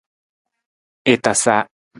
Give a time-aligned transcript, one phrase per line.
[1.13, 1.55] I tasa.